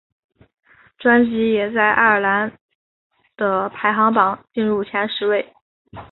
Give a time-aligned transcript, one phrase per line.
[0.97, 2.57] 专辑也在爱尔兰
[3.37, 5.53] 的排行榜进入前十位。